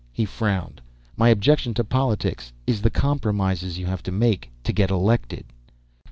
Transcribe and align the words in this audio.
He 0.11 0.25
frowned. 0.25 0.81
"My 1.15 1.29
objection 1.29 1.75
to 1.75 1.83
politics 1.83 2.51
is 2.65 2.81
the 2.81 2.89
compromises 2.89 3.77
you 3.77 3.85
have 3.85 4.01
to 4.01 4.11
make 4.11 4.49
to 4.63 4.73
get 4.73 4.89
elected!" 4.89 5.45